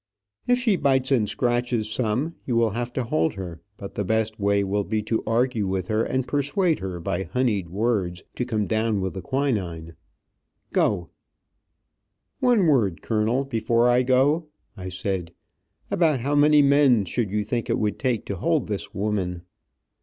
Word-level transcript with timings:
If 0.47 0.57
she 0.57 0.77
bites 0.77 1.11
and 1.11 1.29
scratches, 1.29 1.87
some 1.87 2.25
of 2.25 2.33
you 2.47 2.55
will 2.55 2.71
have 2.71 2.91
to 2.93 3.03
hold 3.03 3.35
her, 3.35 3.61
but 3.77 3.93
the 3.93 4.03
best 4.03 4.39
way 4.39 4.63
will 4.63 4.83
be 4.83 5.03
to 5.03 5.21
argue 5.27 5.67
with 5.67 5.89
her, 5.89 6.03
and 6.03 6.27
persuade 6.27 6.79
her 6.79 6.99
by 6.99 7.25
honied 7.35 7.69
words, 7.69 8.23
to 8.33 8.43
come 8.43 8.65
down 8.65 8.99
with 8.99 9.13
the 9.13 9.21
quinine. 9.21 9.95
Go!" 10.73 11.11
"One 12.39 12.65
word, 12.65 13.03
colonel, 13.03 13.45
before 13.45 13.89
I 13.91 14.01
go," 14.01 14.47
I 14.75 14.89
said. 14.89 15.33
"About 15.91 16.21
how 16.21 16.33
many 16.33 16.63
men 16.63 17.05
should 17.05 17.29
you 17.29 17.43
think 17.43 17.69
it 17.69 17.77
would 17.77 17.99
take 17.99 18.25
to 18.25 18.37
hold 18.37 18.65
this 18.65 18.95
woman? 18.95 19.43